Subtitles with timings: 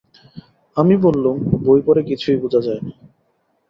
[0.77, 2.91] আমি বললুম, বই পড়ে কিছুই বোঝা যায় না।